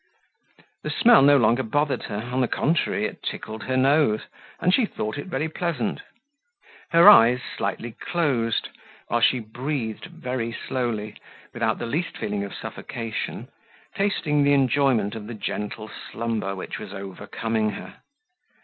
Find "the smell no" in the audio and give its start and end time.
0.81-1.37